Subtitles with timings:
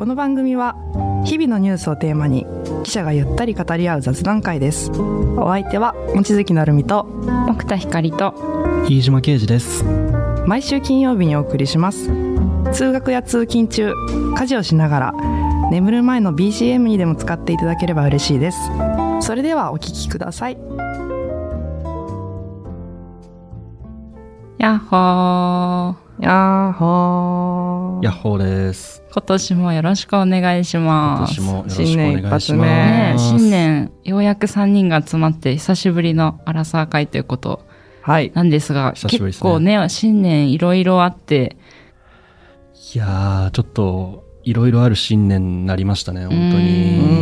[0.00, 0.76] この番組は
[1.26, 2.46] 日々のニュースをテーマに
[2.84, 4.90] 記者がゆったり語り合う雑談会です。
[5.36, 7.06] お相手は望月成美と
[7.46, 8.32] 奥田光と
[8.88, 9.84] 飯島啓二です。
[10.46, 12.10] 毎週金曜日にお送りします。
[12.72, 13.92] 通学や通勤中
[14.38, 15.14] 家事をしながら
[15.70, 18.58] 眠る前の BGM にでも使っていただければ嬉しいです。
[19.20, 20.56] それではお聞きください。
[24.56, 26.24] やっほー。
[26.24, 27.69] やっほー
[28.02, 29.02] ヤッホーです。
[29.12, 31.36] 今年もよろしくお願いし今ます。
[31.36, 32.46] 年もよろしくお願いします。
[32.46, 33.92] 新年ねえ一新年。
[34.04, 37.60] ようやく3人が集まって久しぶりのアラサー会ということ
[38.00, 38.32] はい。
[38.34, 39.50] なんですが久しぶりですね。
[39.50, 41.58] 結構ね新年いろいろあって。
[42.94, 47.20] いやーちょっといろいろある新年になりましたね本当に。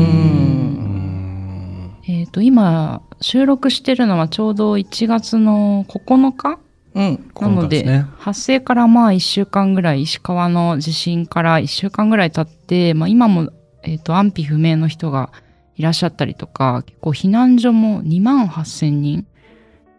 [2.08, 6.60] えっ、と今収録してるのはちょうど1月の9日
[6.94, 7.30] うん。
[7.40, 8.06] なのでね。
[8.18, 13.50] 発生からまあ1週間ぐらい石川の地震から1週間ぐらい経って、まあ、今も、
[13.82, 15.30] えー、と安否不明の人が
[15.76, 19.26] いらっしゃったりとか結構避難所も2万8000人、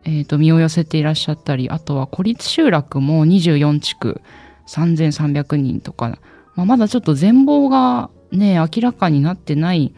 [0.04, 4.22] えー、と身を寄せていらっしゃったりあとは孤立集落も24地区
[4.68, 6.20] 3300人とか、
[6.56, 9.94] まあ、まだちょっと全貌がね明らかになってない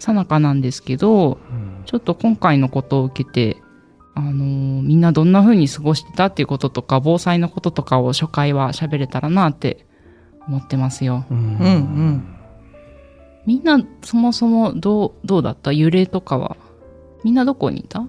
[0.00, 1.82] さなかなんですけど、うん。
[1.84, 3.56] ちょっと今回のことを受けて、
[4.14, 9.86] あのーみんなどんな風に過ごしてたっていうこととか、防災のこととかを初回は喋れたらなって
[10.48, 11.24] 思ってますよ。
[11.30, 11.36] うん。
[11.36, 12.36] うんうん。
[13.46, 15.72] みんなそもそもどう、どうだった？
[15.72, 16.56] 揺れとかは？
[17.24, 18.06] みんなどこにいた？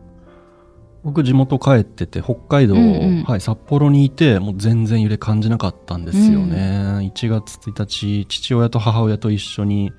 [1.04, 3.24] 僕地元帰ってて北海道、うんうん。
[3.24, 9.92] はい、札幌にいてもう全然揺れ感じなかったんですよね、1月1日父親と母親と一緒に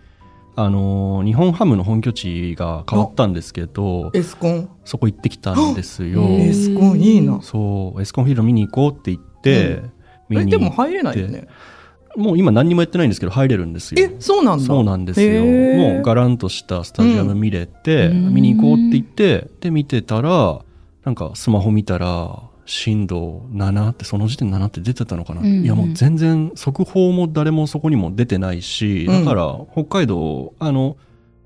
[0.54, 4.68] あのー日本ハムの本拠地が変わったんですけどエスコン？
[4.84, 6.22] そこ行ってきたんですよ。
[6.22, 7.40] へエスコンいいな。
[7.42, 9.92] そうエスコンフィールド見に行こうって言って、うん。
[10.28, 11.48] 見にえでも入れないよね。
[12.14, 14.04] もう今何にもやってないんですけど入れるんですよ。
[14.04, 14.64] えそうなんだ。
[14.64, 15.42] そうなんですよ。
[15.42, 20.60] もうガランとしたスタジアム見れて、うん見に行こうって言ってで見てたら
[21.04, 25.64] なんかスマホ見たら震度7ってその時点で7って出てたのかな、うんうん。
[25.64, 29.24] いやもう全然速報も誰もそこにも出てないしうん。
[29.24, 30.96] だから北海道あの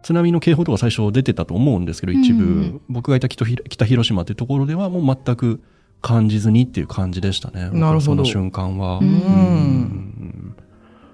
[0.02, 2.80] 津波の警報とか最初出てたと思うんですけど一部、うんうん。
[2.88, 3.44] 僕がいた北
[3.84, 5.60] 広島っていうところではもう全く
[6.02, 7.70] 感じずにっていう感じでしたね。
[7.70, 8.00] なるほど。
[8.00, 8.98] その瞬間は。
[8.98, 9.06] うん。
[9.06, 10.56] うん。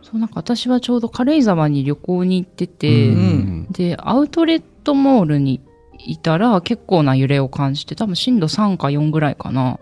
[0.03, 3.67] そう、なんか私はちょうど軽井沢に旅行に行ってて、うん。
[3.71, 5.63] で、アウトレットモールに
[6.05, 9.79] いたら結構な揺れを感じて、多分震度3か4ぐらいかな。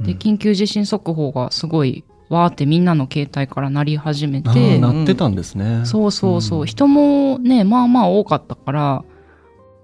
[0.00, 0.18] で、うん。
[0.18, 5.84] 緊急地震速報がすごい、わーってみんなの携帯から鳴り始めあてー、なってたんですね。
[5.84, 6.66] そうそうそう、ん。
[6.66, 9.04] 人もね、まあまあ多かったから、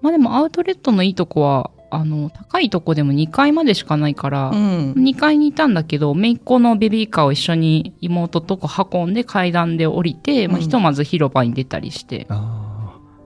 [0.01, 4.93] まあでもアウトレットのいいとこは、あの、高いとこでも2階までしかないから、うん。
[4.97, 12.54] 2階にいたんだけど、姪っ子のベビーカーを一緒に妹とこ運んで階段で降りて、まあ、うんひとまず広場に出たりして、あ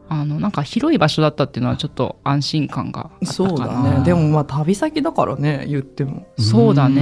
[0.10, 3.32] あの、なんか広い場所だったっていうのはちょっと安心感があったかな。
[3.32, 7.02] そうだねでもまあ旅先だからね言ってもーそうだね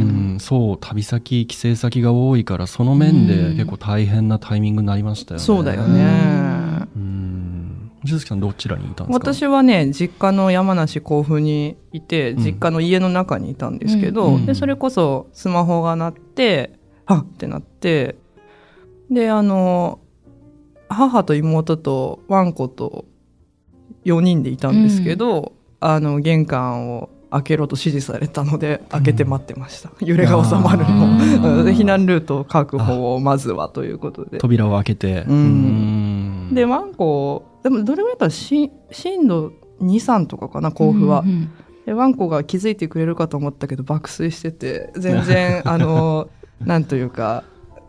[0.00, 0.02] う
[0.36, 5.44] んそう旅先帰省先が多いからその面でうん結構大変なタイミングになりましたよね。
[5.44, 7.90] そうだよねうん。
[8.06, 9.32] 鈴木さんどちらにいたんですか？
[9.32, 18.16] 私はね実家の山梨甲府にいてうん実家の家の中にいたんですけど、うんでそれこそスマホが鳴ってはっってなって
[19.10, 19.98] であの
[20.88, 23.04] 母と妹とワンコと
[24.04, 34.38] 4人でいたんですけど、あの玄関を開けろと指示されたので開けて待ってました、 揺れが収まるあの避難ルート確保をまずはということで。
[34.38, 35.24] 扉を開けて。
[35.28, 36.48] うん。
[36.50, 36.54] ん。
[36.54, 41.50] でワンコでもどれぐらいだったらし震度23とかかな甲府は、うんうん。
[41.84, 46.28] でワンコが気づいてくれるかと思ったけど爆睡してて全然 あの
[46.64, 47.44] なんというか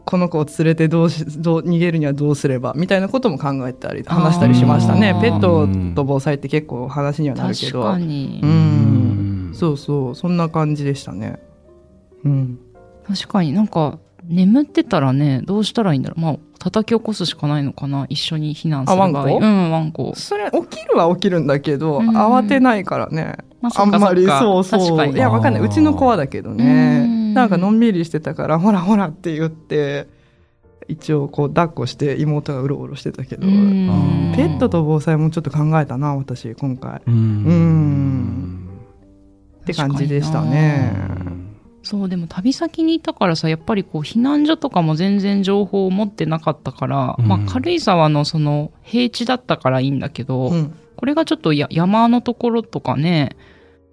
[0.09, 5.13] この子を連れてどうしどう逃げるにはどうすればみたいなことも考えたり話したりしましたね。
[5.21, 9.51] ペットと防災って結構話にはなるけ確どかに、ううん。
[9.51, 10.15] んそうそう。
[10.15, 11.39] そんな感じでしたね。
[12.23, 12.57] うん。
[13.05, 16.21] 確かになんか眠ってたらねどうしたらいいんだろう。
[16.21, 18.05] まあ叩き起こすしかないのかな。
[18.07, 19.07] 一緒に避難する場合。
[19.07, 19.37] あワンコ？
[19.39, 22.17] うんワンコ、それ起きるは起きるんだけど、うん。
[22.17, 23.35] 慌てないからね。
[23.59, 24.79] まあんまりそうそう。
[24.79, 25.13] 確かに。
[25.13, 25.63] いやわかんない。
[25.63, 30.07] うちの子はだけどうねんなんかのんびりしてたから ほらほらって言って
[30.87, 34.33] 一応こう抱っこして妹がうろうろしてたけど、うん。
[34.35, 36.97] ペットと防災もちょっと考えたな私今回。
[36.97, 37.13] っうん。
[37.13, 37.17] う
[37.53, 38.69] ん。
[39.65, 40.93] て感じでしたね。
[41.83, 47.27] そうでも旅先にいたからさやっぱりこう避難所とかも全然情報を持ってなかったから、うん。
[47.27, 50.73] まあ、軽井沢のその平地だったからいいんだけど、うん。
[50.95, 53.35] これがちょっとや山のところとかね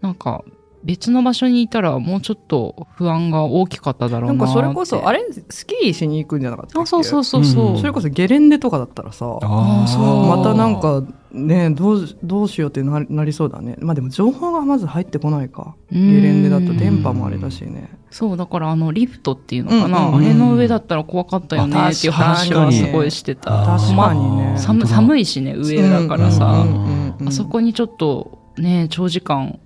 [0.00, 0.44] なんか
[0.84, 4.38] 別の場所にいたらもうちょっと不安が大きかっただろうな。
[4.38, 5.24] なんかそれこそ、あれ？
[5.48, 6.80] スキーしに行くんじゃなかったっけ？
[6.82, 7.66] あ、そうそうそうそう。
[7.72, 11.02] うんそれこそゲレンデとかだったらさ、あーそうまたなんか
[11.32, 13.76] ね、どう、どうしようってななりそうだね。
[13.80, 15.74] まあでも情報がまず入ってこないか。
[15.90, 17.90] ゲうんレンデだと電波もあれだしね。
[18.10, 23.50] そう、だからあの、リフトっていうのかな、うんうんうんあれの上だったら怖かったよねあっていう話はすごいしてた。
[23.50, 29.58] 確かに確かにねまあ寒寒いしね、上だからさ、うんうんうんうんあそこにちょっとね、長時間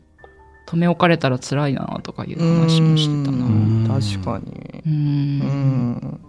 [0.68, 4.00] 止め置かれたら辛いなとかいう話もしてたな。
[4.00, 4.82] 確かに。
[4.84, 4.90] う。
[4.90, 5.38] うん。
[5.92, 6.20] ん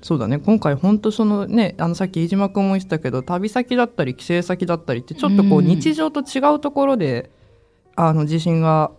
[0.00, 0.38] そうだね。
[0.38, 5.66] 今回本当そのねあのさっき飯島君も言ってたけど旅先だったり帰省先だったりってちょっとこううん。
[5.66, 7.30] 日常と違うところで、
[7.96, 8.92] あの地震が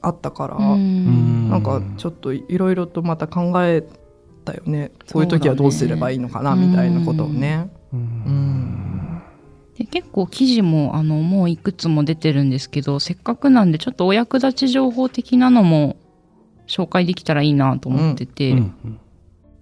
[0.00, 1.50] あったから、うん。
[1.50, 3.84] なんかちょっといろいろとまた考え
[4.46, 4.90] たよね。
[5.12, 7.68] こういう時はどうすればいいのかな、みたいなことをね。
[7.92, 8.59] うん。
[8.59, 8.59] で
[9.90, 15.96] 結構記事もあのもういくつも出てるんですけどせっかくなんでちょっとお役立ち情報的なのも
[16.66, 19.00] 紹介できたらいいなと思ってて、うん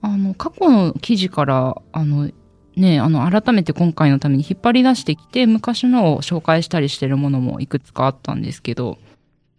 [0.01, 2.31] あの過去の記事からあの
[2.77, 8.99] ねあの改めて今回のために引っ張り出してきて昔のを紹介したりしてるものもいくつかあったんですけど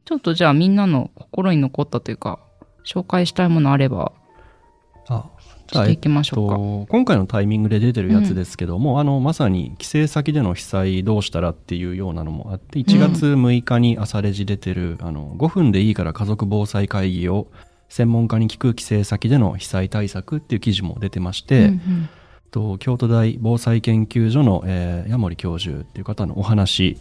[0.05, 2.39] ちょっとじゃあみんなの心に残ったというか
[2.85, 4.13] 紹介したいものあれば。
[5.09, 5.25] あ
[5.69, 6.55] していきましょうか。
[6.55, 17.47] と今回のタイミングで出てるやつですけども、あのまさに帰省先での被災どうしたらっていうようなのもあって1月6日に朝レジ出てる、あの5分でいいから家族防災会議を
[17.89, 22.09] 専門家に聞く帰省先での被災対策っていう記事も出てまして、うんうん
[22.51, 26.97] と京都大防災研究所の、えー、矢森教授っていう方のお話、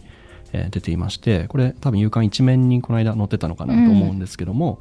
[0.53, 4.79] えー出ていましてこれ多分夕刊一面にこの間載ってたのかなと思うんですけども、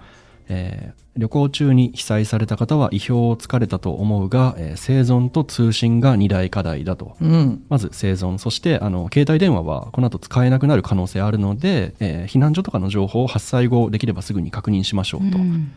[0.49, 7.17] えー旅行中に被災された方は意表をつかれたと思うが、えー生存と通信が二大課題だと。
[7.21, 15.39] うんまず生存、そしてあの携帯電話はこの後使えなくなる可能性あるので、えー避難所とかの情報を発災後できればすぐに確認しましょうと。
[15.39, 15.73] うん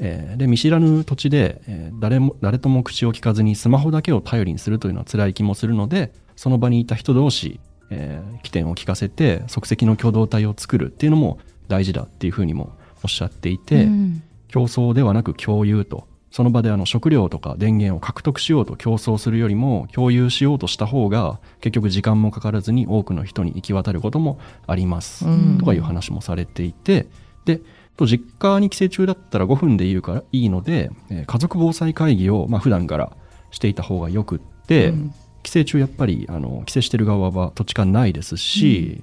[0.00, 7.58] えーで見知らぬ土地で、えー誰も誰とも口を聞かずにスマホだけを頼りにするというのは辛い気もするのでその場にいた人同士、
[7.88, 14.22] えー起点を聞かせて即席の共同体を作るっていうのも大事だっていうふうにもおっしゃっていて、うん。
[14.48, 25.58] 競争ではなく共有とその場であの食料とか電源を獲得しようと競争するよりも共有しようとした方が結局時間もかからずに多くの人に行き渡ることもあります、うん。
[25.58, 27.06] とかいう話もされていて
[27.44, 27.60] で
[27.96, 33.16] と実家に帰省中だったら5分でいいからいいので、えー家族防災会議をまあ普段から
[33.50, 35.14] していた方がよくって、うん。
[35.42, 39.00] 帰省中やっぱりあの帰省してる側は土地勘ないですし、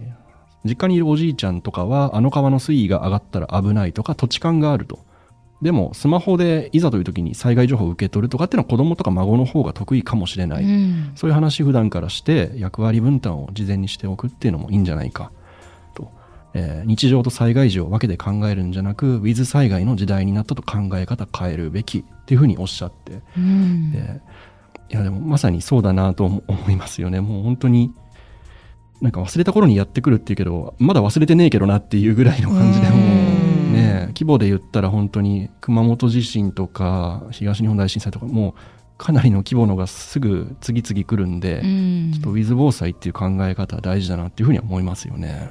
[0.65, 4.99] 実家にいるおじいちゃんとかはあの川の水位が上がったら危ないとか土地勘があると。
[5.61, 10.63] でもスマホでいざという時に災害情報を受け取るとかっていうのは子供とか孫の方が得意かもしれない。
[10.63, 15.31] うんそういう話普段からして役割分担を事前にしておくっていうのもいいんじゃないか
[15.93, 16.11] と。
[16.53, 24.21] えー日常と災害時を分けて考えるんじゃなく、ウィズ災害の時代になったと考え方変えるべきっていうふうにおっしゃって、うんで
[24.89, 27.21] いやでもまさにそうだなと思思いますよね。
[27.21, 27.91] もう本当に、
[29.01, 38.53] なんか忘れた頃にやってくるっていうけど、まだ忘れてねえけどなっていうぐらいの感じでもうんね、規模で言ったら本当に熊本地震とか東日本大震災とかもう
[38.97, 45.49] かなりの規模のがすぐ次々来るんで、うんちょっとウィズ防災っていう考え方は大事だなっていうふうには思いますよね。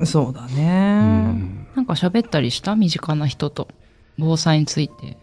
[0.00, 1.00] うんそうだうね。
[1.30, 2.74] んなんか喋ったりした？
[2.74, 3.68] 身近な人と
[4.18, 5.16] 防災について。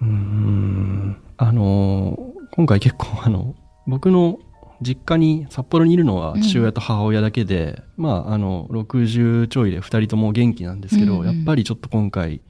[0.00, 2.18] うんあの
[2.50, 3.54] 今回結構あの
[3.86, 4.38] 僕の
[4.82, 12.40] 実家に札幌にいるのは父親と母親だけで、まああの60ちょいで2人とも元気なんですけど、うんうんやっぱりちょっと今回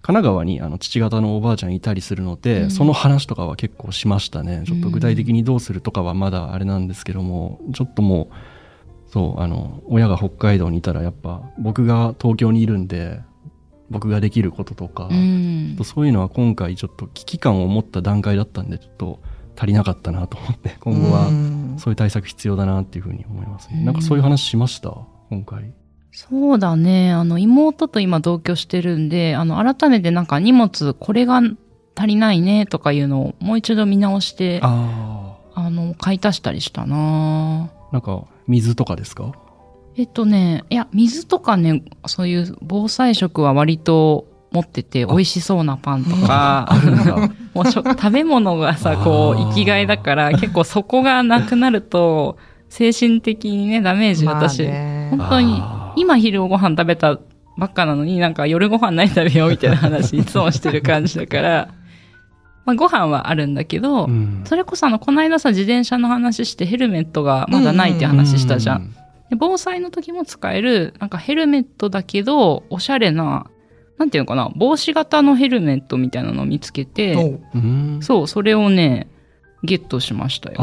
[0.00, 2.70] 神奈川にあの父方のおばあちゃんいたりするので、うん。
[2.70, 4.62] その話とかは結構しましたね。
[4.66, 13.20] ちょっと具体的にどうするとかはまだあれなんですけどもちょっともうそうあの親が北海道にいたらやっぱ僕が東京にいるんで
[13.90, 15.74] 僕ができることとか、うん。
[15.76, 19.20] とそういうのは今回ちょっと危機感を持った段階だったんでちょっと
[19.58, 21.74] 足りなかったなと思って今後はうん。
[21.78, 23.84] そういう対策必要だなっていうふうに思いますね、うん。
[23.84, 24.92] なんかそういう話しました？
[25.30, 25.72] 今回。
[26.12, 27.12] そうだね。
[27.12, 31.40] あの、妹と今同居してるんで、あの、改めてなんか荷物、これが
[31.94, 36.96] 足りないねとかいうのをもう一度見直して、ああの、買い足したりしたな。
[36.96, 39.32] あなんか水とかですか？
[39.96, 52.36] えっとね、いや、水とかね、そういう防災食は割と持ってて、美味しそうなパンとか、 あるんだもう 食べ物がさ、こう、生きがいだから、 結構そこがなくなると、
[52.68, 54.66] 精神的にね、ダメージ、私、
[55.10, 55.62] 本当に
[55.96, 57.18] 今昼ご飯食べた
[57.56, 61.68] ばっかなのになんか夜ご飯何食べようみたいな話 いつもしてる感じだから、
[62.64, 64.42] まあご飯はあるんだけど、うん。
[64.44, 68.82] それこそあの、この間さ、自転車の話してヘルメットがまだないって話したじゃん。
[68.82, 73.46] うで防災の時も使える、なんかヘルメットだけど、おしゃれな、
[73.98, 77.14] なんていうのかな、帽子型のヘルメットみたいなのを見つけて、
[78.00, 79.08] そう、それをね、
[79.64, 80.56] ゲットしましたよ。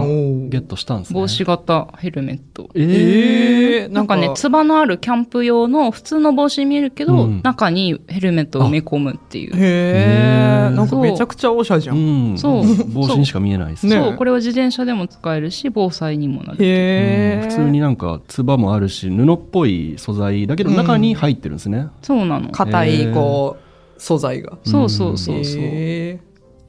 [0.50, 1.20] ゲットしたんですね。
[1.20, 2.70] 帽子型ヘルメット。
[2.74, 3.75] えーえー、
[4.06, 9.56] なんかね、つばのあるキャンプ用の普通の帽子に見えるけど、うん中にヘルメットを埋め込むっていう。
[9.56, 12.38] へえなんかめちゃくちゃオシャじゃん、うん。
[12.38, 13.98] そう帽子にしか見えないですね。
[13.98, 16.64] ねそう、これは自転車でも使えるし、防災にもなる。
[16.64, 21.88] へえうん普通になんか、つばもあるし、布っぽい素材だけど、中に入ってるんですね。
[22.02, 22.50] そうなの。
[22.50, 25.62] 硬いこう素材がそうそうそうそう。
[25.62, 26.20] へ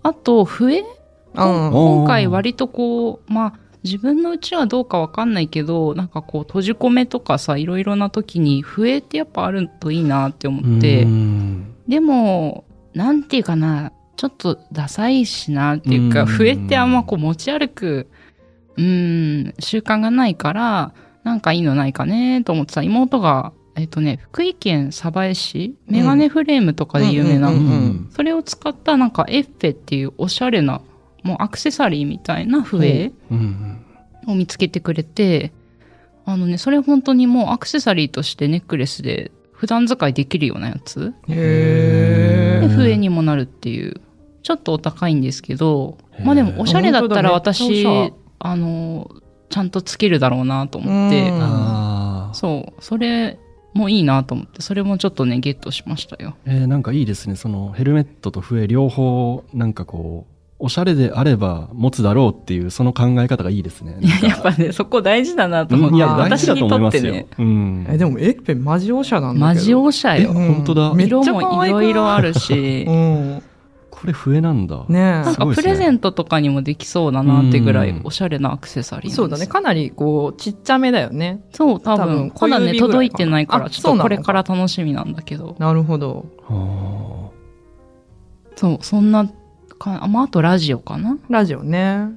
[0.02, 0.84] あと、笛？
[1.34, 3.52] 今回割とこう、まあ、
[3.86, 11.74] 自分のうちはどうかわかんないけど、なんかこう、閉じ込めとかさ、いろいろな時に笛ってやっぱあるといいなって思って、うん。
[11.88, 12.64] でも、
[12.94, 16.26] なんていうかな、ちょっとダサいしなっていうか、うん。
[16.26, 18.08] 笛ってあんまこう持ち歩く、
[18.76, 27.56] うん、習慣がないから、なんかいいのないかねと思ってさ、妹が、えっとね、福井県鯖江市、メガネフレームとかで有名な、うん。
[27.56, 27.62] うん。
[27.62, 28.08] うん。
[28.10, 30.80] それを使ったなんかエッフェっていうおしゃれな、
[31.22, 33.75] もうアクセサリーみたいな笛うん
[34.26, 35.52] を見つけてくれて、
[36.24, 44.00] あのね、それ本当にもうアクセサリーとしてネックレスで普段使いできるようなやつで、へえ笛にもなるっていう。
[44.42, 47.84] ちょっとお高いんですけど、まあでもおしゃれだったら私
[48.38, 49.10] あの、
[49.48, 51.32] ちゃんとつけるだろうなと思って。
[52.38, 53.38] そう、それ
[53.74, 56.36] もいいなと思って、それもちょっとね、ゲットしましたよ。
[56.44, 57.36] えーなんかいいですね。
[57.36, 63.98] そのヘルメットと笛両方、なんかこう、おしゃれであれば持つだろうっていう、その考え方がいいですね。
[64.00, 67.02] いや、やっぱね、そこ大事だなと思って、うんいや、大事だ私にと思いますよ。
[67.02, 67.86] とってね、うん。
[67.90, 69.44] えでもエッペンマジオシャなんだけど。
[69.46, 70.30] マジおしゃよ。
[70.30, 70.94] うん本当だ。
[70.96, 72.84] 色もいろいろあるし。
[72.88, 73.42] う、ん。
[73.90, 74.84] これ笛なんだ。
[74.88, 78.00] ねなんかプレゼンントとかにもできそうだなってぐらいうん。
[78.04, 79.46] おしゃれなアクセサリーなんそうだね。
[79.46, 81.40] かなりこうちっちゃめだよね。
[81.52, 82.28] そう、多多分。
[82.28, 85.54] 分まだね、届いてないから、あちょっとこれから楽しみなんだけど。
[85.58, 86.24] なるほど。
[88.54, 89.30] そう、そんな
[89.76, 91.18] か、あまあ、あとラジオかな。
[91.28, 92.08] ラジオね。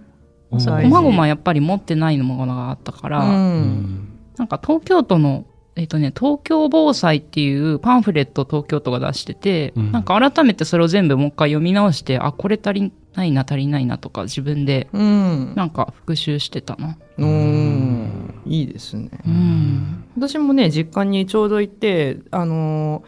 [0.58, 3.62] そう、こまごまやっぱり持ってないものがあったから、ううん。
[3.62, 4.10] ん。
[4.38, 9.92] なんか東京都の、えっ、とね、東京防災っていうパンフレットを東京都が出してて、うん。
[9.92, 15.54] なんか改めてそれを全部もう一回読み直して、あ、これ足りないな、足りないなとか自分でうん。
[15.56, 16.98] なんか復習してたな。
[17.18, 18.42] うん。
[18.46, 19.10] いいですね。
[19.26, 20.04] うん。
[20.16, 23.04] 私もね実家にちょうど行ってあの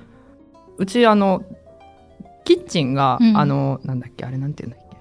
[0.77, 1.43] うちあの
[2.43, 3.37] キッチンが、うん。
[3.37, 4.91] あのなんだっけあれなんて言うんだっけ。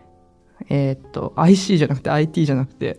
[0.68, 2.98] えーっと IC じゃなくて IT じゃなくて。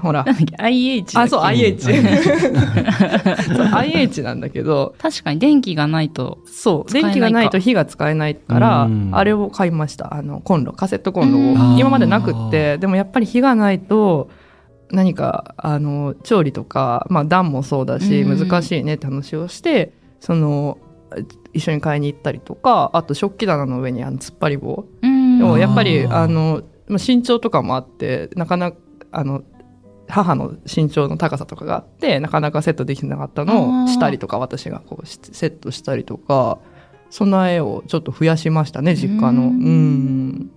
[0.00, 0.24] ほら。
[0.26, 1.76] なんだっけ ?IH あそう IH うん。
[3.56, 4.94] そう IH なんだけど。
[4.98, 9.10] 確かに電気がないと、そう電気がないと火が使えないからうん。
[9.12, 10.14] あれを買いました。
[10.14, 11.74] あのコンロカセットコンロうん。
[11.74, 12.78] を今までなくって。
[12.78, 14.30] でもやっぱり火がないと
[14.90, 18.48] 何かあの調理とか、まあ、暖もそうだしうん。
[18.48, 20.78] 難しいねって話をしてその
[21.52, 25.42] 一緒に買いに行ったりとかあと食器棚の上にあの突っ張り棒うん。
[25.50, 28.78] をやっぱりあのまあ身長とかもあってなかなか
[29.10, 29.42] あの
[30.08, 36.58] 母の身長の高さとかがあってなかなかセットできなかったのをしたりとか私がこうしセットしたりとか
[37.10, 39.42] 備えをちょっと増やしましたね実家の。
[39.42, 40.50] ううんん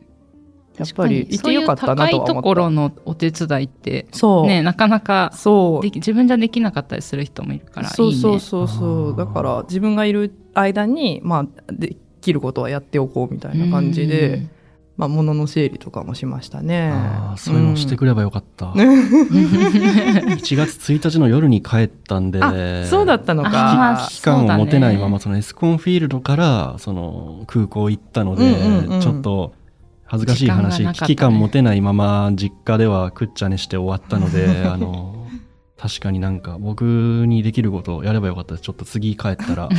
[0.78, 4.18] やっぱりいてよかったなとはそういう高いとこ思っろのお手伝いってた。
[4.18, 5.86] そう、ねなかなかそう。
[5.86, 7.96] 自分じゃできなかったりする人もいるからいいね。
[7.96, 8.68] そうそうそう。
[8.68, 14.48] そうだから自分がいる間にまあできることはやっておこうみたいな感じで、
[14.98, 16.90] まあ、物の整理とかもしましたね。
[16.92, 18.74] ああ、そういうのをしてくればよかった。
[18.74, 29.02] ね1月1日の夜に帰ったんで、あそうだったのあか期間を持てないまま、そそのエスコンフィールドから、その空港行ったので、うんうんうん。
[29.02, 29.54] ちょっと
[30.06, 35.26] 恥ずかしい話、ね危機感持てないまま実家ではくっちゃねして終わったので、 あの、
[35.78, 36.84] 確かになんか僕
[37.28, 38.64] にできることをやればよかったです。
[38.64, 39.70] ちょっと次帰ったら、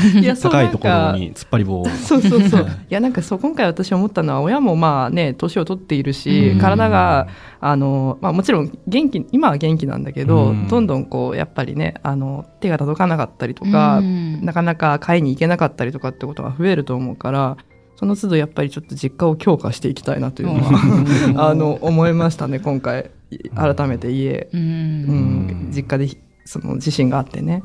[0.42, 1.86] 高いとこなんかろに突っ張り棒を。
[1.86, 2.64] そうそうそう。
[2.64, 7.28] はいいや、なんかそう、今回私思ったのは、親もまあね、年を取っているし、うん体が、
[7.60, 17.56] あの、まあもちろん元気、今は元気なんだけど、うんどんどんこう、やっぱりね、あの、手が届かなかったりとか、なかなか買いに行けなかったりとかってことが増えると思うから、
[17.96, 23.10] その都度やっぱりちょっと実家を強化していきたいなというのは、 あの、思いましたね、今回。
[23.54, 25.68] 改めて家、ううん。
[25.68, 26.08] ん、実家で
[26.44, 27.62] その地震があってね。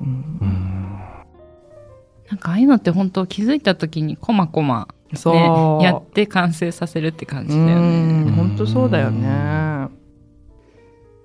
[0.00, 0.38] うん。
[0.40, 0.84] うん。
[2.30, 8.24] なんかああいうのって本当気づいた時にこまこまそう、ねやって完成させるって感じだようん。
[8.26, 8.32] ね。
[8.32, 9.88] 本当そうだよね。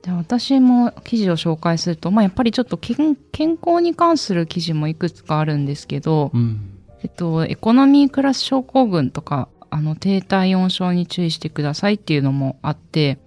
[0.04, 13.20] で私も記事を紹介すると、まあ、やっぱりちょっと健健康に関する記事もいくつかあるんですけど、うんえっと、エコノミークラス症候群とか、あの、低体温症に注意してくださいっていうのもあって、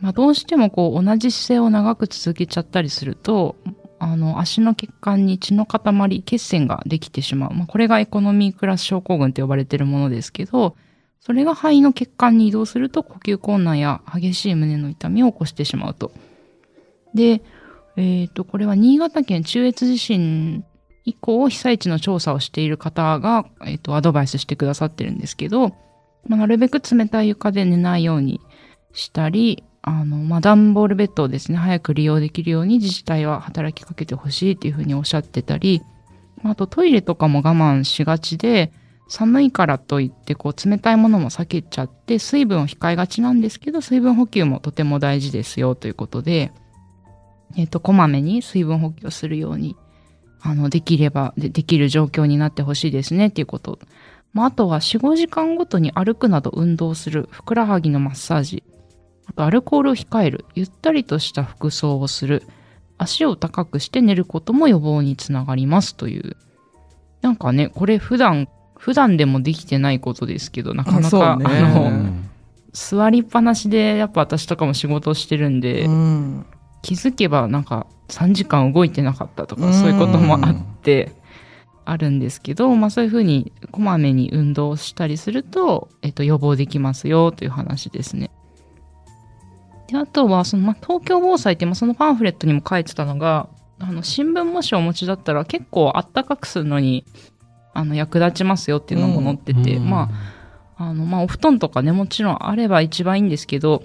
[0.00, 3.56] まあ、どうしてもこう、同じ姿勢を長く続けちゃったりすると、
[3.98, 7.54] あの、足の血管に血の塊、血栓ができてしまう。
[7.54, 10.76] まあ、これがエコノミークラス症候群と呼ばれているものですけど、
[11.20, 16.12] それが肺の血管に移動すると呼吸困難や激しい胸の痛みを起こしてしまうと。
[17.14, 17.42] で、
[17.96, 20.64] えっ、と、これは新潟県中越地震
[21.06, 25.68] 以降被災地の調査をしている方が、えっ、と、アドバイスしてくださってるんですけど、
[26.26, 28.40] まあ、なるべく冷たい床で寝ないように
[28.92, 35.80] したり、あの、まあ、段ボールベッドをですね、早く利用できるように自治体は働きかけてほしいっていうふうにおっしゃってたり、
[36.42, 38.72] あとトイレとかも我慢しがちで、
[39.08, 46.50] 寒いからといってこう冷たいものも避けちゃって水分を控えがちなんですけど水分補給もとても大事ですよということで、
[47.56, 49.76] えっ、と、こまめに水分補給をするように、
[50.46, 53.80] あの、できればで、できる状況になってほしいですねっていうこと。
[54.32, 58.62] まあ、あとは4、5時間ごとに歩くなど運動する、ふくらはぎのマッサージ、
[59.26, 62.44] あとアルコールを控える、ゆったりとした服装をする、
[62.96, 66.36] 足を高くして寝ることも予防につながりますという。
[67.22, 68.48] なんかね、これ普段、
[68.78, 71.44] 普段でもできてないことですけど、なかなか、あね。
[71.46, 72.22] あの、うん
[72.76, 76.46] 座りっぱなしで、やっぱ私とかも仕事をしてるんで、うん
[76.86, 81.10] 気づけばなんか3時間動いてなかったとか、そういうこともあって、
[81.84, 88.30] あるんですけど、まあそういうふうにこまめに運動したりすると、えっと、予防できますよという話ですね。
[89.88, 93.48] で、あとは、その、まあ、東京防災って、まあ、そのパンフレットにも書いてたのが、
[93.80, 97.04] あの、新聞もしお持ちだったら結構あったかくするのに、
[97.74, 100.08] あの、役立ちますよっていうのも載ってて、うんま
[100.76, 103.82] あ、あの、まあ、お布団とかね、もちろんあれば一番いいんですけど、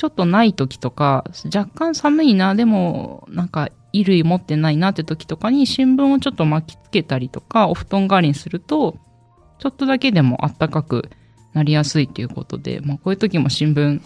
[0.00, 8.96] ちょっとない時とか、若干寒いな、でも、なんか、衣類持ってないなって時とかに新聞をちょっと巻きつけたりとか、お布団代わりにすると、
[9.58, 11.10] ちょっとだけでもあったかく
[11.52, 14.00] なりやすいということで、まあ、こういう時も新聞、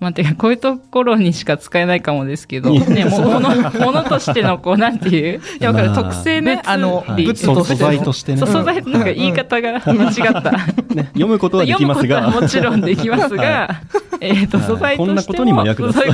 [0.00, 5.90] まあ、てか、こういうところにしか使えないかもですけど、ね、ももの、ものとしての、こう、 なんていう、いや、わかる。
[5.90, 7.26] まあ特性ね、別あの、はい。
[7.26, 8.38] 物として素材としてね。
[8.38, 10.52] 素材、なんか言い方が間違った。
[10.52, 12.30] ね読むことはできますが。
[12.30, 13.82] もちろんできますが、
[14.20, 14.66] えっと、はい。
[14.66, 15.06] 素材としても。
[15.06, 16.02] こんなことにも役立つ。
[16.02, 16.12] そう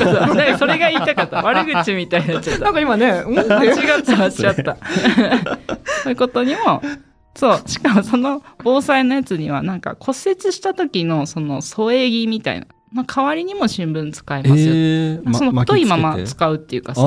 [0.59, 1.43] それが言いたかった。
[1.43, 2.65] 悪口みたい になっちゃった。
[2.65, 2.75] なん。
[2.75, 4.77] か今ね、間違った、間違った。
[6.03, 6.83] そういうことにも、
[7.35, 7.63] そう。
[7.69, 12.67] しかもその防災のやつには、なんか骨折した時のその添え木みたいな。
[12.93, 14.57] まあ、代わりにも新聞使えますよ。
[14.57, 17.03] えーその太いまま使うっていうかあさ、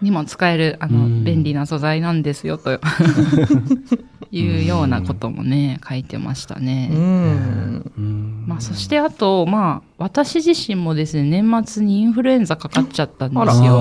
[0.00, 2.70] にも使える、あの、うん便利な素材なんですよ、と
[4.30, 6.88] いうようなこともね、書いてましたね。
[8.46, 13.74] まあ、そしてあと、まあ、私自身もですね、年末にインフルエンザかかっちゃったんですよ。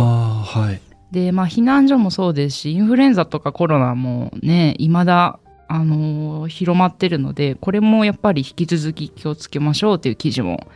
[0.43, 5.39] はいで、まあ、避難所もそうですし、インフルエンザとかコロナもね、未だ、
[5.69, 10.67] あのー広まってるので、これもやっぱり引き続き気をつけましょうっていう記事も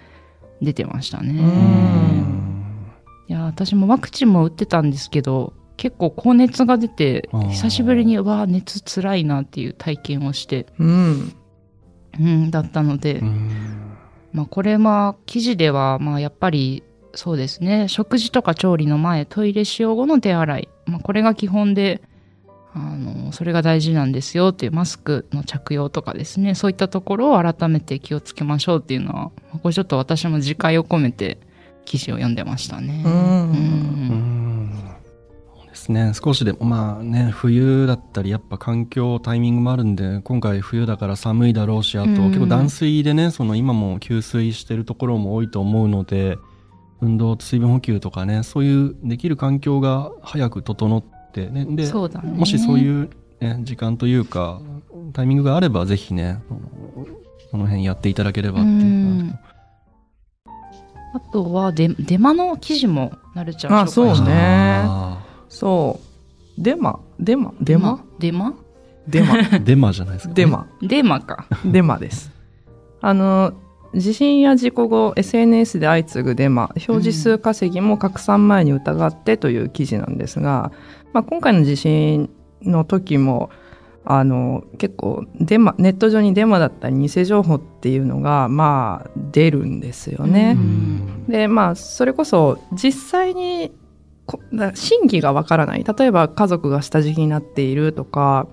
[0.61, 1.41] 出てましたね。
[1.41, 2.41] うん
[3.27, 11.33] いや、私もワクチンも打ってたんですけど、結構高熱が出て久しぶりに、うわあ、熱つらいなっていう体験をして、うん。
[12.19, 13.71] うん、だったので、うん
[14.33, 17.87] まあ、これは記事では、まあ、やっぱりそうですね。
[17.87, 22.01] 食事とか調理の前トイレ使用後の手洗い、まあ、これが基本で
[22.73, 26.55] あのそれが大事なんですよっていうマスクの着用とかですね。
[26.55, 31.37] そういったところを改めて気をつけましょうっていうのはこれちょっと私も自戒を込めて
[31.83, 33.03] 記事を読んでましたね。
[33.05, 34.71] うん。
[35.67, 36.13] ですね。
[36.13, 42.15] 少しでもまあね冬だったりやっぱ環境タイミングもあるんで今回冬だから寒いだろうしあとうん。
[42.27, 46.37] 結構断水でねその今も給水してるところも多いと思うので
[47.01, 51.65] 運動水分補給とかねそういうできる環境が早く整ってね。
[51.65, 52.31] でそうだね。
[52.31, 53.09] もしそういう、
[53.39, 54.61] ね、時間というか
[55.13, 56.39] タイミングがあればぜひね
[57.49, 58.77] その辺やっていただければっていうう
[59.23, 59.39] ん
[61.13, 64.83] あとはデデマの記事もなるちゃんあそうね。
[64.85, 65.99] あそ
[66.57, 66.61] う。
[66.61, 66.99] デマ？
[67.19, 67.53] デマ？
[67.59, 68.03] デマ？
[68.19, 68.53] デマ？
[69.07, 69.33] デマ？
[69.33, 70.67] ー デマじゃないですか、ね、デマ。
[70.81, 71.45] デマか。
[71.65, 72.31] デマです。
[73.01, 73.53] あの、
[73.93, 80.71] 地震や事故後、SNS で相次ぐデマ、表示数稼ぎも拡散前に疑ってという記事なんですが、
[81.13, 82.29] まあ、今回の地震
[82.61, 83.49] の時も、
[84.03, 90.55] あの、結構デマ、ネット上にデマだったり偽情報っていうのが、まあ、出るんですよね。
[90.57, 93.71] うんでまあそれこそ実際に
[94.75, 98.47] 真偽がわからない例えば家族が下敷きになっているとか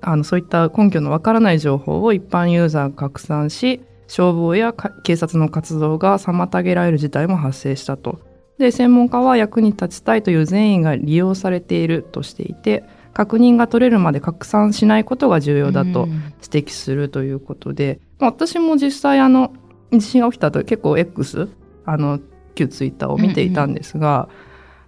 [0.00, 8.20] あのそういった根拠のわからない情報を一般ユーザーが拡散し消防やか警察の活動が妨げられる事態も発生したと。
[8.58, 16.10] で専門家は役に立ちたいという善意が利用されているとしていて確認が取れるまで拡散しないことが重要だとうん。
[16.42, 19.52] 指摘するということで、まあ私も実際あの
[19.92, 21.48] 地震が起きた後結構 X
[21.84, 22.20] あの
[22.54, 24.28] 旧ツイッターを見ていたんですが、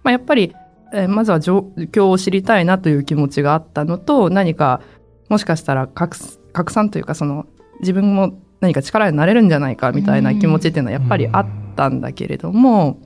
[0.03, 0.53] まあ、やっぱり
[0.93, 1.59] えーまずは状
[1.91, 4.81] 況を知りたいなという気持ちがあったのと何か
[5.27, 6.17] もしかしたら拡
[6.53, 7.45] 拡散というかその
[7.81, 12.99] 自分も何か力になれるんじゃないかみたいな気持ちっていうのはやっぱりあったんだけれども、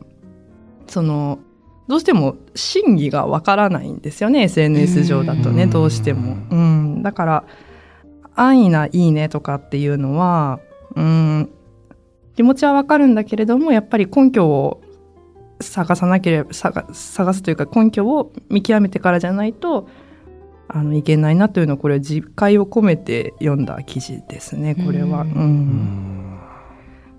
[0.88, 1.40] その
[1.88, 6.38] どうしても真偽がわからないんですよね SNS 上だとねうんどうしても。
[6.50, 7.44] うん、だから
[8.36, 10.60] 安易な「いいね」とかっていうのは
[10.96, 11.50] うん。
[12.36, 14.82] 気持ちはわかるんだけれどもやっぱり根拠を
[15.60, 19.88] 探さなければ探探すというか根拠を見極めてからじゃないと
[20.74, 25.22] あのいけないなというのをこれ実戒を込めて読んだ記事ですねこれは。
[25.22, 26.40] うん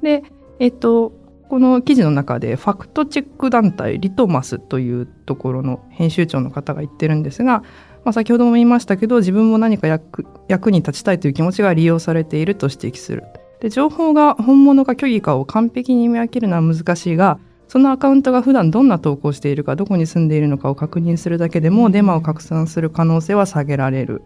[0.02, 0.24] で、
[0.58, 1.12] えっと、
[1.48, 7.62] この記事の中でファクトチェック団体リトマスというところの編集長の方が言ってるんですが、
[8.04, 13.24] まあ、先ほども言いましたけど自分も何か役役に立ちたいという気持ちが利用されていると指摘する。
[13.60, 17.38] で情報が本物か虚偽かを完璧に見分けるのは難しいが
[17.72, 24.20] そのアカウントが普段どんな投稿をしているかどこに住んでいるのかを確認するだけでもデマを拡散する可能性は下げられる。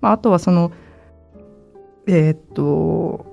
[0.00, 0.72] まあ、あとはその
[2.06, 3.26] えーっと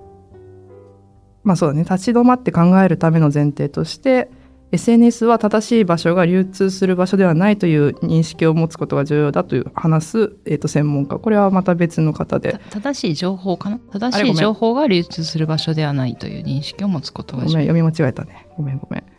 [1.45, 1.83] まあそうだね。
[1.83, 4.29] 立ち止まって考えるための前提として
[4.73, 11.17] SNS は正しい場所が流通する場所ではないという認識を持つことが重要だという話す、えー、と専門家。
[11.17, 12.59] これはまた別の方で。
[12.71, 13.79] た正しい情報かな？
[13.93, 17.53] 正しい情報が流通する場所ではないという認識を持つことが重要。
[17.53, 17.67] ごめん。
[17.67, 18.47] 読み間違えたね。
[18.57, 19.14] ごめんごめん。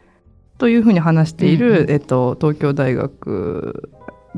[0.58, 1.90] というふうに話している、うんうん。
[1.90, 3.90] えっと、東京大学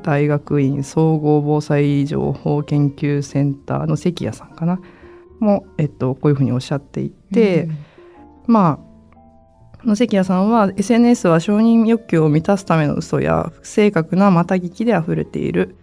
[0.02, 4.81] 大学院総合防災情報研究センターの関谷さんかな。
[5.40, 7.68] も、えっと、こういうふうにおっしゃっていて、
[8.46, 8.88] まあ
[9.85, 15.76] 野関谷さんは SNS は承認欲求を満たすための嘘や不正確なまた聞きであふれている。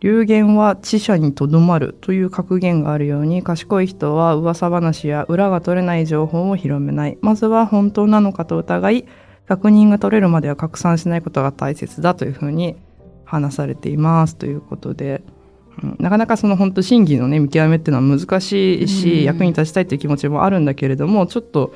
[0.00, 7.18] 流言は知者にとどまるという格言があるように賢い人は噂話や裏が取れない情報を広めない。
[7.22, 9.06] まずは本当なのかと疑い
[9.46, 12.76] 確認が取れるまでは拡散しないことが大切だというふうに
[13.24, 19.24] 話されていますということで、うんなかなかその本当真偽のね見極めっていうのは難しいし、うん。
[19.24, 21.74] 役に立ちたいという気持ちもあるんだけれどもちょっと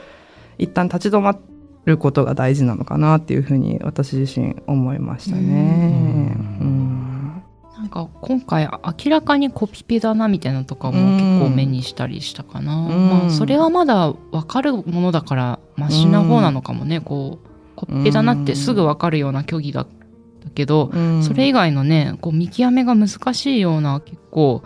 [0.56, 1.38] 一旦立ち止ま
[1.85, 6.35] ることが大事なのかなっていうふうに私自身思いましたね。
[6.61, 6.66] うん。
[6.66, 7.42] うん。
[7.76, 8.68] なんか今回
[9.04, 13.11] 明らかにコピペだなみたいなのとかも結構目にしたりしたかな、うん。
[13.11, 17.49] まあそれはまだ分かるものだからマシな方なのかもね、こう
[17.81, 21.23] コピペだなってすぐ分かるような虚偽だったけど、うん。
[21.23, 24.62] それ以外のねこう見極めが難しいような結構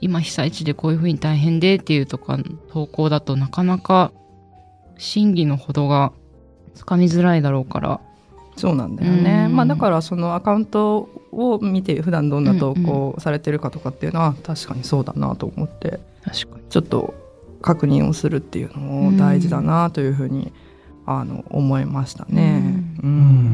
[0.00, 2.38] 今被災地でこういうふうに大変でっていうとか
[2.72, 4.12] 投稿だとなかなか
[4.96, 6.12] 真偽のほどが
[6.74, 8.00] つかみづらいだろうから。
[8.56, 9.54] そうなんだよね、うん。
[9.54, 16.64] まあだからそのアカウントを見て普段どんな投稿されてるかとかっていうのは確かにそうだなと思って確かに。
[16.68, 17.14] ちょっと
[17.62, 20.52] 確認をするっていうのも大事だなというふうに、
[21.10, 22.62] あの思いましたね。
[23.02, 23.10] ううん。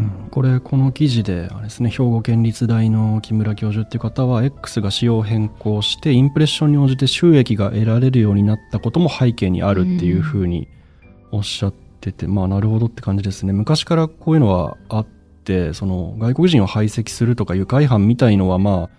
[0.07, 10.67] んこれこの記事であれですね兵庫県立大の木村教授っていう方は X が仕様変更してインプレッションに応じて収益が得られるようになったことも背景にあるっていうふうに
[11.31, 13.53] おっしゃってて、まあなるほどって感じですね。
[13.53, 15.07] 昔からこういうのはあっ
[15.45, 18.91] てその外国人を排斥するとか愉快犯みたいのはま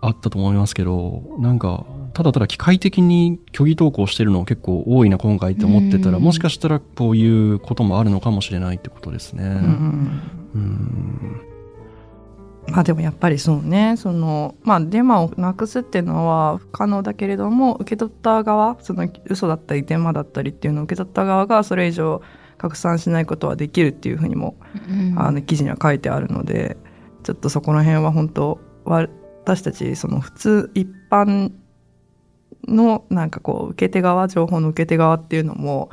[0.00, 6.22] ああったと思いますけどなんかただただ機械的に虚偽投稿してるの結構多いな今回って思ってたらうん。
[6.22, 9.44] もしかしたらこういうこともあるのかもしれないってことですね。
[9.44, 10.20] うん。
[10.54, 11.40] うん。
[12.68, 22.22] まあでもやっぱりそうねそのまあデマをなくすっていうのは不可能だけれども受け取った側その嘘だったりデマだったりっていうのを受け取った側がそれ以上
[22.58, 24.56] 拡散しないことはできるっていうふうにも
[25.16, 26.76] あの記事には書いてあるので
[27.22, 29.08] ちょっとそこの辺は本当わ
[29.44, 31.52] 私たちその普通一般
[32.66, 35.90] のなんかこう受け手側情報の受け手側っていうのも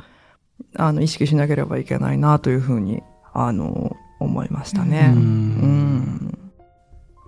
[0.76, 3.02] あの意識しなければいけないなというふうに
[3.32, 5.12] あの思いましたね。
[5.14, 5.22] ううん。
[5.22, 6.38] ん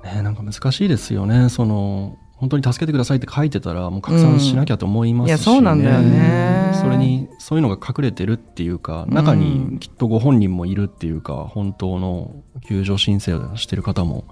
[0.05, 1.49] ねなんか難しいですよね。
[1.49, 5.31] その本当に助けてくださいって書いてたらもう拡散しなきゃと思いますし、ね。
[5.31, 6.73] いやそうなんだよね。
[6.81, 14.25] それにそういうのが隠れてるっていうか中にきっとご本人もいるっていうか本当の救助申請をしてる方も。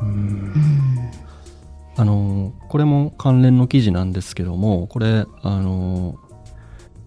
[0.00, 0.54] うん
[1.98, 6.16] あのこれも関連の記事なんですけどもこれあの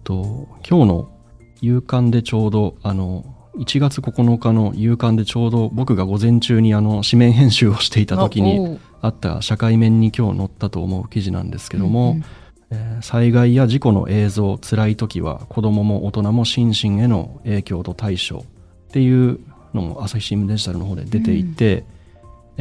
[0.04, 1.18] と今日の
[1.62, 3.24] 夕刊でちょうどあの
[3.56, 12.24] 1月9日の夕刊でちょうど僕が午前中にあの紙面編集をしていた時にあった社会面に今日載ったと思う記事なんですけども、うんうん。
[12.70, 18.44] えー災害や事故の映像辛い時は子どもも大人も心身への影響と対処っ
[18.92, 19.40] ていう
[19.74, 21.84] のも朝日新聞デジタルの方で出ていて、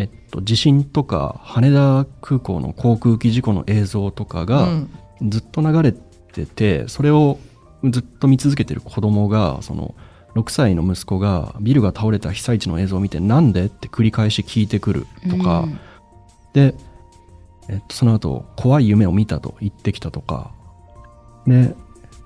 [0.02, 4.90] えっと、地震とか羽田空港の航空機事故の映像とかがうん。
[5.30, 7.38] ずっと流れててそれを
[7.84, 9.94] ずっと見続けてる子供がその
[10.34, 15.80] 6歳の息子がビルが倒れた被災地の映像を見てなんでって繰り返し聞いてくるとか、うん。
[16.54, 16.74] で、
[17.70, 20.52] えっと、その後怖い夢を見たと言ってきたとか。
[21.46, 21.76] で、えっ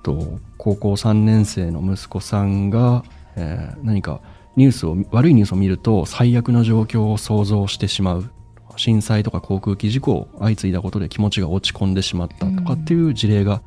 [0.02, 4.20] と、高校3年生の息子さんが、えー何か
[4.56, 8.30] ニュースを悪いニュースを見ると最悪の状況を想像してしまう。
[8.78, 13.62] 震災とか航空機事故相次いだことで気持ちが落ち込んでしまったとかっていう事例が、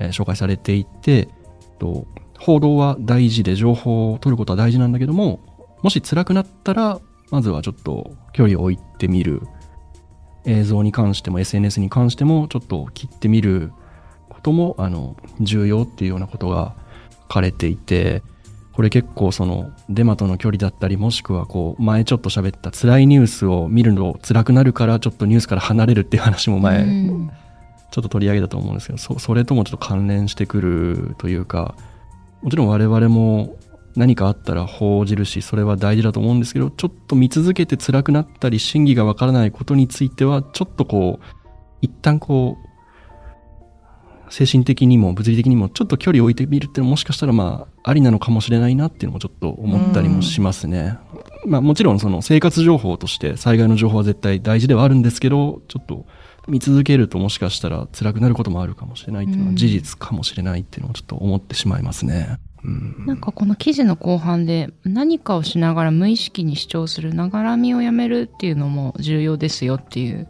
[0.00, 1.28] えー紹介されていて、
[1.78, 2.06] と
[2.38, 5.40] 報道は大事で情報を取ることは大事なんだけども
[5.82, 9.42] もし辛くなったらまずはちょっと距離を置いてみる。
[10.46, 13.72] 映像に関しても SNS に関してもちょっと切ってみる
[14.30, 16.74] こともあの重要っていうようなことが
[17.24, 18.22] 書かれていて
[18.72, 27.30] これ結構そのデマとの距離だったりもしくはこう前ちょっと喋った辛いニュースを見るの辛くなるからちょっとニュースから離れるっていう話も前うん。
[27.90, 31.74] ちょっと取り上げたと思うんですけどそそれともちょっと関連してくるというか
[32.40, 33.56] もちろん我々も
[33.96, 41.24] 何かあったら報じるしそれは大事だと思うんですけどちょっと見続けて辛くなったり真偽がわからないことについてはちょっとこう
[41.82, 42.69] 一旦こう
[44.30, 50.98] 精神的にも物理的にもちょっと距離を置いてみるっていうのももしかしたらまあありなのかもしれないなっていうのもちょっと思ったりもしますね。
[51.46, 56.06] まあもちろんその生活情報として災害の情報は絶対大事ではあるんですけどちょっと
[56.48, 62.38] 見続けるともしかしたら辛くなることもあるかもしれないっていうのはうん事実かもしれないっていうのをちょっと思ってしまいますね。
[62.64, 70.28] うんなんかこの記事の後半で何かをしながら無意識に主張するながらみをやめるっていうのも重要ですよっていう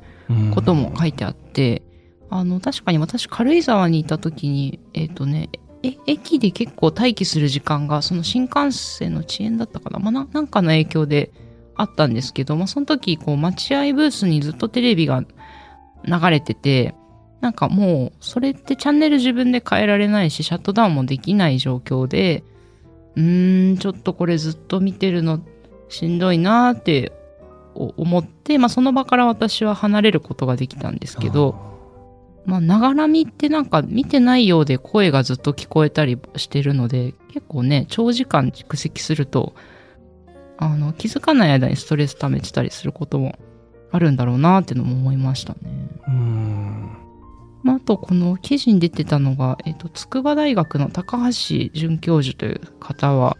[0.54, 1.82] ことも書いてあって、
[2.30, 5.50] あの、確かに私軽井沢にいた時に、えっ、とね、
[5.82, 9.98] え、駅で結構待機する時間が、その新幹線の遅延だったかな？
[9.98, 11.32] まあ、ななんかの影響で
[11.74, 15.24] あったんですけど、まあ、その時、こう、待合ブースにずっとテレビが
[16.04, 16.94] 流れてて、
[17.40, 22.44] なんかもう、それってチャンネル自分で変えられないし、シャットダウンもできない状況で、
[23.16, 25.40] うーん、ちょっとこれずっと見てるの
[25.88, 27.12] しんどいなーって
[27.74, 31.69] 思って、まあ、その場から私は離れることができたんですけど、
[32.44, 39.54] まあ、ながらみってなんか見てないようで声がずっと聞こえたりしてるので、結構ね、長時間蓄積すると、
[40.56, 43.38] あの、気づかない間にストレス溜めてたりすることも
[43.90, 45.58] あるんだろうなっていうのも思いましたね。
[46.08, 46.90] うん
[47.62, 53.36] まあ、あと、この記事に出てたのが、えっ、と、筑波大学の高橋准教授という方は、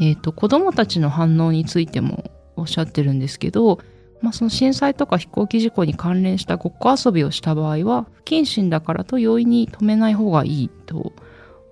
[0.00, 3.78] えっ、と、子供たちの反応についてもおっしゃってるんですけど、
[4.24, 11.12] まあ、その震災とか飛行機事故に関連したごっこ遊びをした場合は、不謹慎だからと容易に止めない方がいいと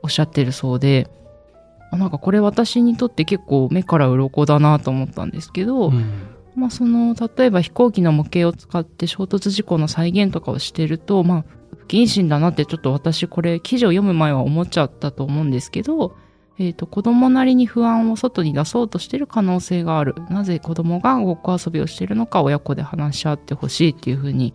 [0.02, 1.08] おっしゃってるそうで、
[1.90, 6.04] あなんかこれ私にとって結構目から鱗だなと思ったんですけど、うん。
[6.54, 11.44] まあ、その例えば飛行機の模型を使って衝突事故の再現とかをしてると、まあ、
[11.78, 16.14] 不謹慎だなってちょっと私これ記事を読む前は思っちゃったと思うんですけど、
[16.66, 20.14] えっと子供なりに不安を外に出そうとしてる可能性がある。
[20.30, 24.54] なぜ子供がごっこ遊びをしてるのか親子で話し合ってほしいっていうふうに。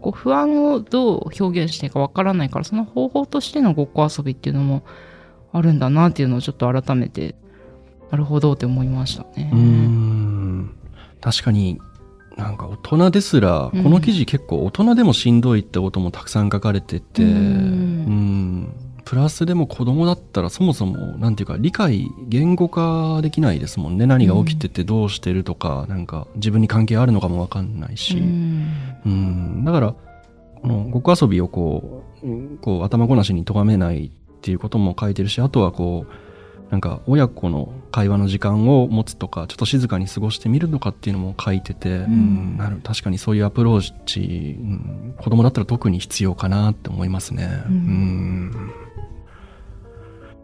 [0.00, 4.84] こう不安をどう表現していいかわからないからその方法としてのごっこ遊びっていうのも
[5.52, 7.34] あるんだなっていうのをちょっと改めて
[8.10, 9.50] なるほどって思いましたね。
[9.52, 10.74] うん。
[11.20, 11.80] 確かに
[12.36, 13.82] なんか大人ですら、うん。
[13.82, 17.30] この記事結構大人でもしんどいってこともたくさん書かれてて、うん。
[17.30, 24.04] うんプラスでも子供だったらそもそもなんていうか理解言語化できないですもんね。
[24.04, 28.68] 何が起きててどうしてるとか、なんか自分に関係あるのかもわかんないし、うん。
[29.06, 29.94] うん、だから
[30.60, 34.10] このごっこ遊びをこううんこう頭ごなしに咎めないっ
[34.42, 42.58] ていうことも書いてるしあとはこうなんか親子の会話の時間を持つとかちょっと静かに過ごしてみるとかっていうのも書いてて、うん。
[42.58, 47.48] なる確かにそういうアプローチ、うん、子供だったら特に必要かなって思いますね。
[47.68, 47.72] うん。
[47.72, 48.87] うん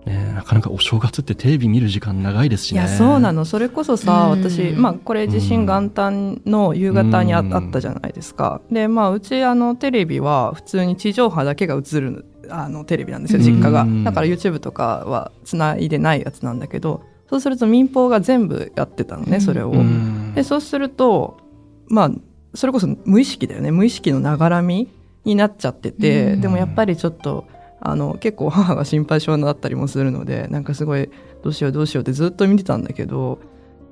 [0.07, 2.81] ねえなかなかお正月ってテレビ見る時間長いですしね。
[2.81, 3.45] いやそうなの。
[3.45, 4.43] それこそさ、うん。
[4.43, 8.61] 私まあこれ地震元旦の夕方にあ,、ったじゃないですか。
[8.71, 13.83] でまあうちあのテレビは普通に地上波だけが映るあのテレビなんですよ実家が。
[13.83, 14.05] うん。
[14.05, 19.41] だから YouTube とかはつないでないやつなんだけどそうすると民放が全部やってたのね、うん。
[19.41, 20.35] それを、うん。
[20.35, 21.39] でそうすると
[21.89, 22.11] まあ
[22.55, 23.71] それこそ無意識だよね。
[23.71, 24.89] 無意識のながらみ
[25.25, 26.41] になっちゃってて、うん。
[26.43, 27.47] でもやっぱりちょっと
[27.87, 31.11] あの結構母が心配性だったりもするのでなんかすごい
[31.43, 33.39] どうしようどうしようってずっと見てたんだけど、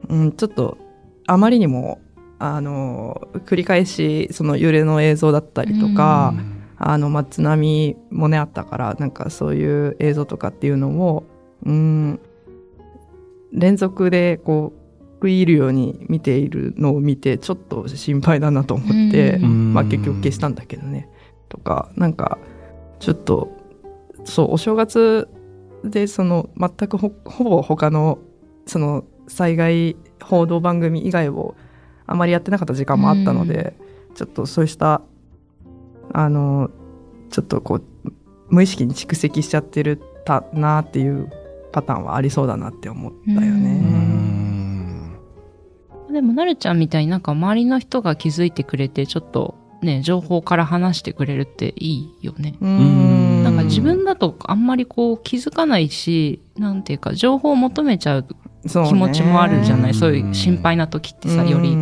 [0.08, 0.78] うん、ちょっと
[1.26, 2.00] あまりにも
[2.38, 6.34] あの繰り返しその揺れの映像だったりとか、
[6.76, 11.24] あのまあ、津波もねあったからなんかそういう映像とかっていうのを
[11.64, 12.20] うん
[13.52, 14.82] 連続でこう
[15.22, 19.72] 食い入るように見ているのを見てちょっと心配だなと思って、うん。
[19.72, 21.08] まあ、結局消したんだけどね。
[21.48, 22.38] とかなんか
[22.98, 23.61] ちょっと
[24.24, 25.28] そうお正月
[25.84, 28.18] でその全くほほぼ他の
[28.66, 31.54] その災害報道番組以外を
[32.06, 33.76] あまりやってなかった時間もあったので、
[34.14, 35.02] ちょっとそうした
[36.12, 36.70] あの
[37.30, 37.82] ちょっとこう
[38.48, 41.30] 無意識に蓄積しちゃってるたなっていう
[41.72, 43.74] パターンはありそうだなって思ったよね。
[43.78, 45.18] ん
[46.12, 52.54] でもなるちゃんみたいになんか周りの人が気づいてくれてちょっとね情報から話してくれるっていいよね。
[52.60, 53.21] うん
[53.62, 58.26] か自分だとあんまりこう気づかないしなんていうか情報を求めちゃう
[58.64, 59.94] 気持ちもあるじゃない？
[59.94, 61.76] そう,、うんいう心配な時ってさより。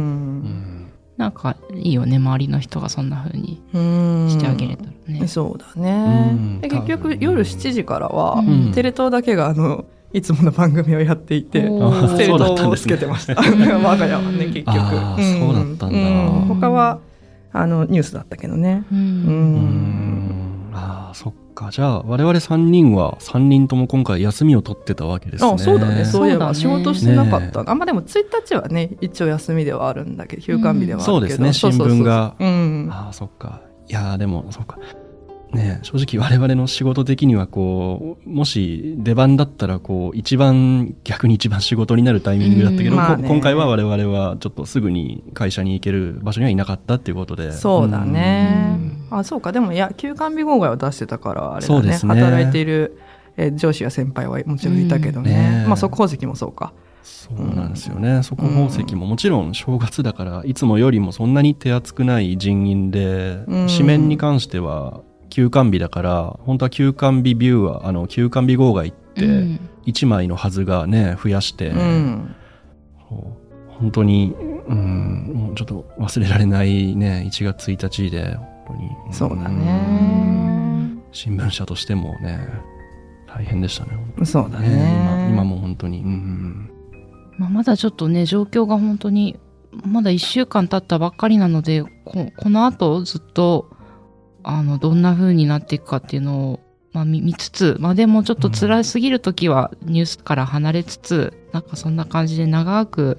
[1.17, 4.29] なんかいいよね周りの人がそんな風にうん。
[4.31, 5.29] してあげれたらね。
[5.29, 6.61] そうだね、うん。
[6.63, 8.73] で結局夜7時からは、うん。
[8.73, 12.95] テレ東だけがあのいつもの番組をやっていてテレそうだった東をつんですね。
[12.95, 14.65] けてました我が家はね結局。
[14.65, 16.45] そうだったんだ。
[16.55, 17.01] う他は
[17.53, 18.85] あのニュースだったけどね。
[18.91, 19.03] ううん。
[19.03, 20.71] うん。
[20.71, 21.71] んああそっか。
[21.71, 25.51] じゃあ我々3人は3人とも今回休みを取ってたわけですね。
[25.53, 26.05] あそうだね。
[26.05, 31.53] そういえば仕事してなかった、あまあでも1日はね一応休みではあるんだけど休館日ではあるけど、そうですね。
[31.53, 32.35] そうそうそう新聞が。
[32.39, 32.89] うん。
[32.91, 33.63] ああそっか。
[33.89, 34.79] いやーでもそっか
[35.53, 43.29] ねえ正直我々の仕事的にはこうもし出番だったらこう一番逆に一番仕事になるタイミングだったけど、うんまあね。
[43.29, 47.53] こ今回は我々はちょっとすぐに会社に行ける場所にはいなかったっていうことで。
[47.53, 48.79] そうだね。
[49.11, 49.19] うん。
[49.19, 49.53] あそうか。
[49.53, 51.81] でもいや休館日号外を出してたからあれだね。
[51.81, 52.15] そうですね。
[52.15, 52.99] 働いている、
[53.37, 55.37] えー上司や先輩はもちろんいたけどね,、うん。
[55.63, 56.73] ねまあ速報席もそうか。
[57.03, 63.67] そうなんですよね、速報席ももちろん正月だからいつもよりもそんなに手厚くない人員で、うん。
[63.69, 69.61] 紙面に関しては休館日だから本当は休館日ビューはあの休館日号外ってうん。
[69.87, 72.35] 1枚のはずがね増やして、うん。
[73.69, 74.35] 本当に、
[74.69, 79.15] うん、もうちょっと忘れられないね1月1日で本当に。
[79.15, 79.59] そうだん。
[79.59, 82.47] ね新聞社としてもね
[83.27, 83.93] 大変でしたね
[84.25, 84.69] そうだね。
[84.69, 86.71] ね今今も本当に、うん
[87.39, 89.39] まあ、まだちょっとね状況が本当に
[89.87, 93.71] まだ1週間経ったばっかりなのでここの後ずっと
[94.43, 96.61] あのどんな風になっていくかっていうのを、
[96.93, 103.19] まあ、見見つつ、まあ、でもちょっと辛すぎる時はニュースから離れつつ、なんかそんな感じで長く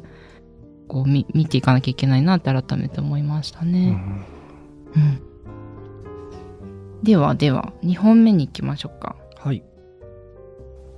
[0.88, 3.92] こう見見ていかなきゃいけないなって改めて思いましたうね。
[3.92, 4.26] ん
[4.96, 5.22] うん
[7.04, 9.16] ではでは2本目に行きましょうか。
[9.38, 9.64] はい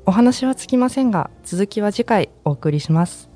[0.06, 3.30] お話はつきませんが続きは次回お送りします